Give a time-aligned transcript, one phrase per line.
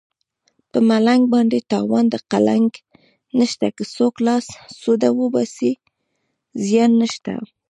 [0.71, 2.71] په ملنګ باندې تاوان د قلنګ
[3.39, 4.45] نشته که څوک لاس
[4.81, 5.71] سوده وباسي
[6.67, 7.33] زیان نشته